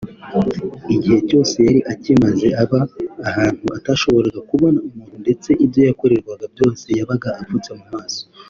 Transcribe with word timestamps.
“Igihe 0.95 1.19
cyose 1.29 1.55
yari 1.67 1.79
akimaze 1.93 2.47
aba 2.63 2.79
ahantu 3.29 3.65
atashoboraga 3.77 4.39
kubona 4.49 4.77
umuntu 4.87 5.15
ndetse 5.23 5.49
ibyo 5.65 5.81
yakorerwaga 5.89 6.45
byose 6.53 6.85
yabaga 6.99 7.29
apfutse 7.41 7.69
mu 7.79 7.85
maso 7.95 8.21